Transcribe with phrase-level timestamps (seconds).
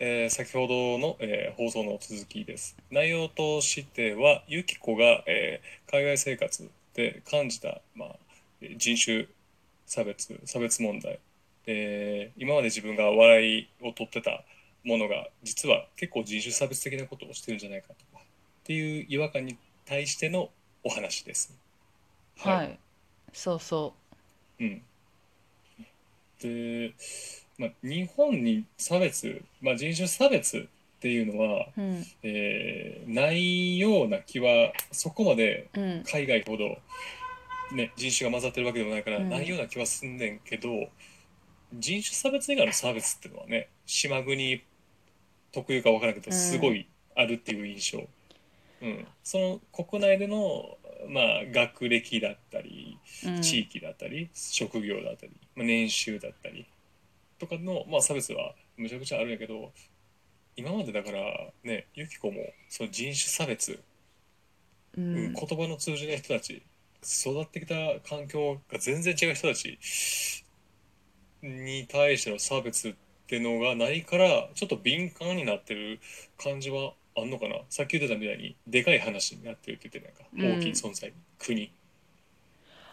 [0.00, 2.76] えー先ほどの、えー放送の続きです。
[2.90, 8.16] 内容としては、ユキコが、えー海外生活で感じた、まあ、
[8.62, 9.26] えー人種
[9.86, 11.20] 差別、差別問題、
[11.66, 14.44] えー今まで自分が笑いを取ってた
[14.84, 17.94] ものが、実は結構人種差別的なことをしてるんじゃないかと。
[18.16, 18.26] か、っ
[18.64, 20.50] ていう違和感に対しての
[20.84, 21.54] お話です。
[22.36, 22.80] はい、
[23.32, 23.94] そうそ
[24.58, 24.82] うん、
[26.40, 26.94] で、
[27.60, 30.62] まあ、日本に差別、まあ、人種差別っ
[31.00, 32.06] ていうのは、ううん。
[32.22, 36.02] えーないような気はそこまでうん。
[36.10, 36.78] 海外ほど、
[37.76, 39.28] ね、人種が混ざってるわけでもないから、うん。
[39.28, 40.70] ないような気はすんねんけど
[41.74, 44.62] 人種差別以外の差別っていうのはね島国
[45.52, 46.38] 特有か分からんけどうん。
[46.38, 48.08] すごいあるっていう印象、
[48.80, 53.42] うん、その国内での、まあ、学歴だったりうん。
[53.42, 56.64] 地域だったり、職業だったり、まあ、年収だったり
[57.40, 59.72] とかの、まあ、差別はむちゃくちゃあるんやけど
[60.56, 61.20] 今までだから
[61.64, 62.36] ねユキコも
[62.68, 65.26] その人種差別、ううん。
[65.30, 66.62] ん言葉の通じない人たち
[67.02, 67.74] 育ってきた
[68.08, 69.78] 環境が全然違う人たち
[71.42, 72.94] に対しての差別っ
[73.26, 75.98] ていうのがないからちょっと敏感になってる
[76.36, 77.56] 感じはあんのかな？
[77.70, 80.60] さっき言ってたみたいにでかい話になってるって言ってたやんか、うん。
[80.60, 81.72] 大きい存在国。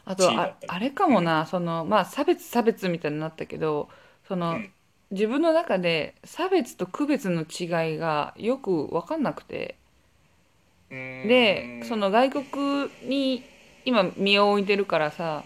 [0.05, 3.89] あとああれかもなそのまあ差別差別みたいになったけど
[4.27, 4.71] その、うん。
[5.11, 9.75] 自分の中で差別と区別の違いがよく分かんなくて。
[10.89, 13.43] でその外国に
[13.83, 15.43] 今身を置いてるからさ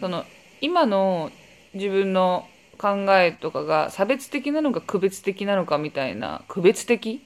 [0.00, 0.24] その
[0.60, 1.30] 今の
[1.74, 7.24] 自分の考えとかが差別的なのか区別的なのかみたいな区別的？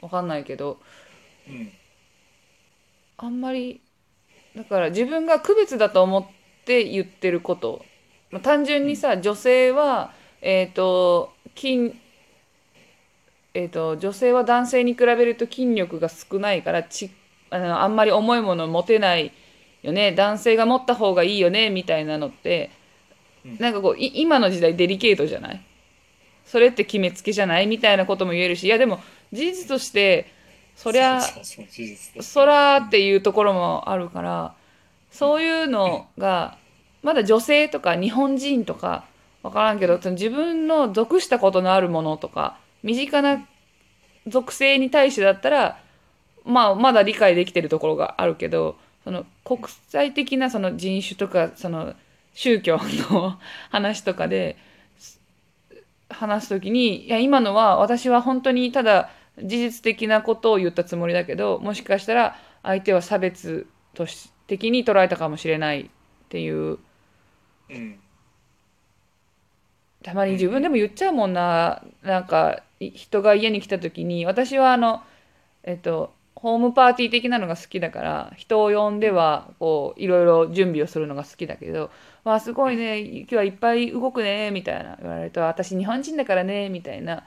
[0.00, 0.78] わかんないけど。
[1.48, 1.72] うん。
[3.16, 3.80] あんまり
[4.54, 6.26] だから自分が区別だと思っ
[6.64, 7.84] て言ってること
[8.30, 11.94] まあ単純にさ女性はえっ、と筋
[13.54, 17.10] えー、と女性は男性に比べると筋力が少ないからち
[17.50, 19.32] あのあんまり重いものを持てない
[19.82, 20.12] よね。
[20.12, 22.70] 男性が持った方がいいよねみたいなのって
[23.44, 23.58] うん。
[23.58, 25.60] なんかこうい今の時代デリケートじゃない？
[26.44, 27.66] それって決めつけじゃない？
[27.66, 28.64] みたいなことも言えるし。
[28.64, 29.00] いやでも
[29.32, 30.30] 事実として
[30.76, 31.20] そりゃ
[32.20, 34.54] そらっていうところもあるから
[35.10, 36.56] そういうのが
[37.02, 39.04] まだ女性とか日本人とか
[39.42, 43.46] 分からんけどその自分の属したことのあるものとか身近な
[44.26, 45.78] 属性に対してだったら
[46.44, 51.94] まあまだ理解できてるところがあるけどその国際的なその人種とかその
[52.34, 52.78] 宗教
[53.10, 53.38] の
[53.70, 54.56] 話とかで
[56.10, 59.10] 話す時にいや今のは私は本当にただ
[59.42, 65.86] 事実的なことを言ったつもりだけどもしかしたら相手は差別とし的に捉えたかもしれないっ
[66.28, 66.78] ていう
[70.02, 75.02] たまに自分でも言っちゃうもんななんか人が家に来た時に私はあの
[75.64, 81.90] えっとホームパーティー的なのが好きだから人を呼んではこういろいろ準備をするのが好きだけど
[82.22, 87.24] 「わあすごいね今日はいっぱい動くね」みたいな言われると「私日本人だからね」みたいな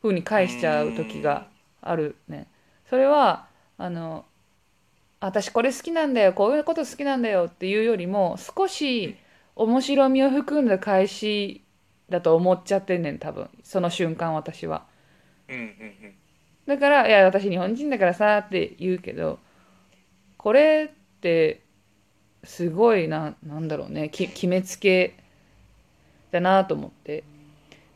[0.00, 1.46] 風に返しちゃう時が
[1.80, 2.46] あるね。
[2.88, 3.46] それは
[3.78, 4.24] あの
[5.18, 9.16] 私これ好きなんだよこういうこと好きなんだよっていうよりも少し
[9.56, 11.62] 面白みを含んだ返し
[12.08, 14.84] だと思っちゃってんねん多分その瞬間私は。
[15.48, 16.14] うんうん
[16.64, 19.40] だから「いや私日本人だからさ」って言うけど
[20.36, 21.60] これって
[22.44, 25.14] すごいななんだろうねき決めつけ
[26.30, 27.24] だなと思って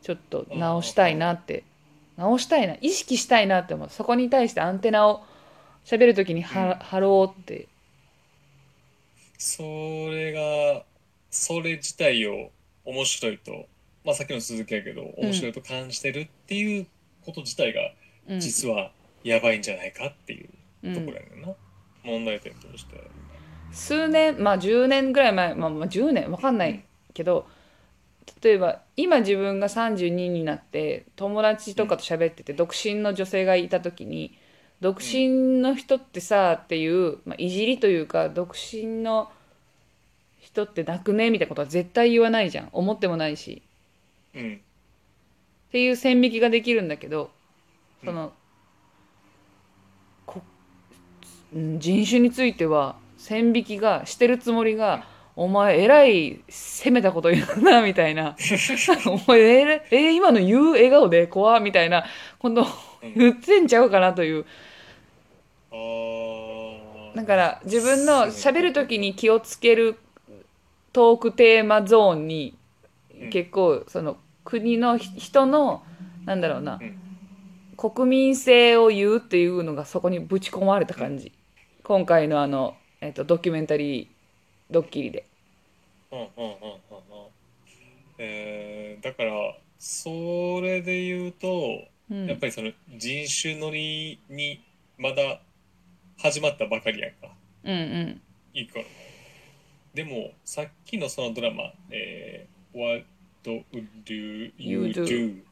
[0.02, 1.62] ちょっと直したいなって
[2.16, 3.90] 直したいな意識したいなって思う。
[3.90, 5.22] そこに対してアンテナを
[5.84, 6.78] 喋る時には、うん。
[6.78, 7.68] 張ろうって。
[9.38, 10.82] それが
[11.36, 12.50] それ自体を
[12.84, 13.66] 面白いと
[14.04, 16.86] まあさっきの続きやけど面白いと感じてるっていう
[17.24, 17.80] こと自体が
[18.28, 18.40] うん。
[18.40, 18.90] 実は
[19.22, 20.48] やばいんじゃないかっていう
[20.84, 20.94] うん。
[20.94, 21.48] ところやねんな、
[22.04, 23.00] 問題点として。
[23.72, 27.46] 数年まあ10年ぐらい前、まあ、まあ10年わかんないけど
[28.42, 34.38] 例えば今自分が32になって友達とかと喋ってて独身の女性がいた時に
[34.80, 39.30] 独身の人ってさっていう、まあ、いじりというか独身の
[40.46, 42.68] 人って泣くねみたいなことは絶対言わないじゃん。
[42.72, 43.62] 思ってもないし。
[44.34, 44.60] うん。
[45.68, 47.30] っていう線引きができるんだけど
[48.04, 48.32] その、
[50.24, 50.40] こ
[51.52, 55.04] うん人種については線引きがしてるつもりが
[55.34, 58.36] お前えらい攻めたこと言うなみたいな。
[59.06, 62.04] お前えらえー今の言う笑顔で怖みたいな
[62.38, 62.66] ことを
[63.16, 64.46] 言ってんちゃうかなという。
[67.16, 69.98] だから自分の喋る時に気をつける
[70.96, 72.56] トークテーマゾーンに
[73.20, 73.30] うん。
[73.30, 75.82] 結構その国のひ人の
[76.24, 76.96] なんだろうなうん。
[77.76, 81.32] 国民性を言うっていうのがそこにぶち込まれた感じ。
[81.84, 84.08] 今回のあの、えっと、ドキュメンタリー
[84.70, 85.26] ドッキリで。
[86.10, 86.56] うんうんうんうんうん。
[88.16, 89.32] えーだから
[89.78, 90.08] そ
[90.62, 91.48] れで言うと、
[92.10, 92.26] うん。
[92.26, 94.64] やっぱりその人種乗りに
[94.96, 95.42] まだ
[96.16, 97.28] 始まったばかりやんか。
[97.64, 98.22] うんうん。
[98.54, 98.82] いい頃
[99.96, 103.06] でもさっきのそのドラマ「えー、What
[103.42, 103.64] do
[104.58, 105.42] you do,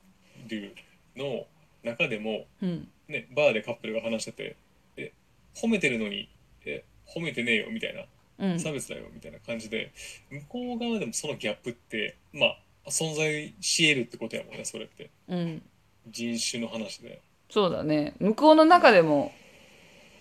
[0.46, 0.70] do
[1.16, 1.46] の
[1.82, 2.88] 中でも、うん。
[3.08, 4.56] ね、バーでカップルが話してて
[4.98, 5.12] 「え
[5.54, 6.28] 褒めてるのに
[6.66, 8.04] え褒めてねえよ」みたいな
[8.38, 8.60] うん。
[8.60, 9.92] 差別だよみたいな感じで
[10.28, 12.58] 向こう側でもそのギャップってまあ
[12.88, 15.08] 存在し得るってことやもんねそれって。
[15.28, 15.62] うん。
[16.08, 17.22] 人種の話で。
[17.48, 18.12] そうだね。
[18.20, 19.32] 向こうの中でも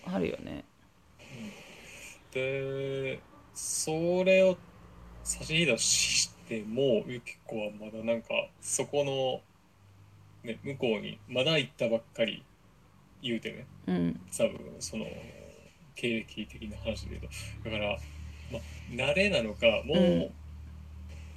[0.06, 0.64] あるよね。
[2.32, 3.20] で
[3.54, 4.56] それを
[5.22, 8.28] 差し引いたとしてもユキコはまだなんか
[8.60, 9.40] そこの、
[10.48, 12.44] ね、向こうにまだ行ったばっかり
[13.22, 13.66] 言うてね。
[13.86, 14.20] うん。
[14.36, 15.06] 多分その
[15.94, 17.22] 経歴的な話で言う
[17.64, 17.70] と。
[17.70, 17.98] だから、
[18.52, 20.30] まあ、慣れなのかもう、うん。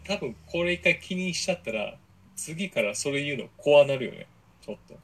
[0.05, 1.95] 多分これ一回気にしちゃったら
[2.35, 4.27] 次からそれ言うの怖なるよね。
[4.61, 4.95] ちょっと。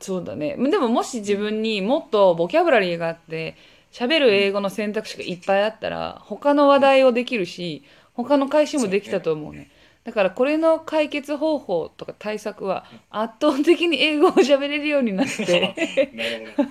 [0.00, 0.56] そうだね。
[0.56, 3.56] でももし自分にもっとボキャブラリーがあって
[3.96, 7.82] 喋る英語の選択肢がいっぱいあったら他の話題をできるし
[8.12, 9.70] 他の回収もできたと思うね
[10.04, 16.62] だからこれの解決方法とか対策は圧倒的に英語を喋れるようになってなるほ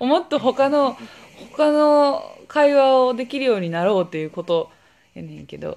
[0.00, 0.06] ど。
[0.06, 0.96] もっと他の
[1.50, 4.70] 他の会話をできるようになろうっていうこと
[5.12, 5.76] やねんけど、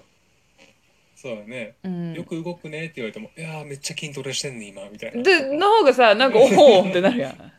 [1.16, 1.76] そうだね。
[1.84, 5.22] うん、よく動くねって言われても、いやーめっちゃ筋トレしてんね今みたいな。
[5.22, 7.52] での方がさなんかおおってなるやん。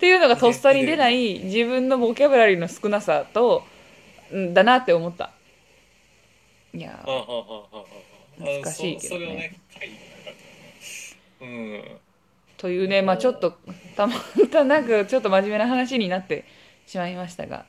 [0.00, 3.64] うんっていうのがとっさに出ない自分のボキャブラリーの少なさと
[4.32, 5.32] うんだなって思った。
[6.72, 7.04] いや
[8.38, 9.58] 難しいけどね。
[12.56, 13.58] というねまあちょっと
[13.94, 14.14] たま
[14.50, 16.46] たなんかちょっと真面目な話になって
[16.86, 17.66] しまいましたが。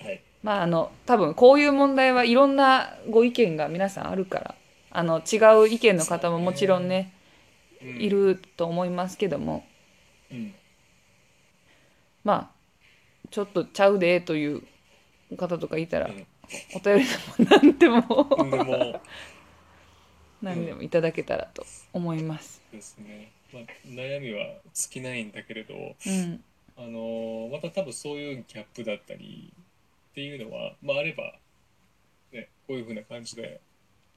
[0.00, 0.22] うんはい。
[0.42, 4.54] まああの多分こういう問題はいろんなご意見が皆さんあるから
[4.90, 7.12] あの違う意見の方ももちろんね
[7.82, 7.88] うん。
[8.00, 9.66] いると思いますけども。
[10.30, 10.54] うん
[12.24, 14.62] まあちょっとちゃうでという
[15.36, 16.26] 方とかいたらうん。
[16.74, 19.00] お便りでも何でも。
[20.42, 22.60] 何でもいただけたらと思います。
[22.72, 26.44] ですね、まあ、悩みは尽きないんだけれどうん、
[26.76, 29.52] あのーまた多分そういうギャップだったり
[30.10, 31.38] っていうのは、まあ、あれば、
[32.32, 33.60] ね、こういうふうな感じで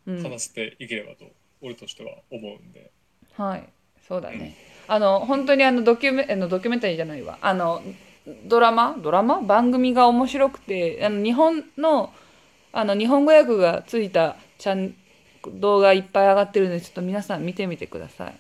[0.08, 1.26] うん、話していければと、
[1.62, 2.92] 俺としては思うんで、
[3.34, 3.70] はい、
[4.08, 4.56] そうだね。
[4.88, 7.38] あの本当にあのドキュメあのドキュメンタリーじゃないわ。
[7.42, 7.82] あの
[8.46, 8.96] ドラマ？
[9.02, 9.42] ドラマ？
[9.42, 12.14] 番組が面白くて、あの日本の
[12.72, 14.96] あの日本語訳がついたチャン
[15.60, 18.36] 動画いっぱい上がってるので、ちょっと皆さん見てみてください。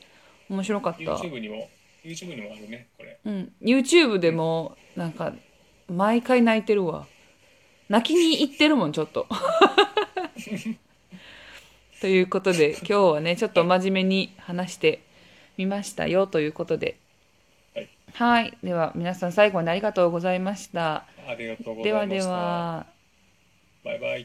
[0.49, 1.01] 面白かった。
[1.03, 1.69] YouTube にも
[2.05, 5.33] YouTube にもあるねこれうん、YouTube でもなんか
[5.87, 7.07] 毎回泣いてるわ
[7.89, 9.25] 泣きに行ってるもんちょっと
[12.01, 15.01] ということで今日はねちょっと真面目に話して
[15.57, 16.97] みましたよということで。
[17.73, 17.89] はい。
[18.13, 18.57] はい。
[18.63, 21.05] では皆さん最後までありがとうございました。
[21.27, 22.31] ありがとうござではでいました。
[22.31, 22.85] は。
[23.83, 24.23] バイバイ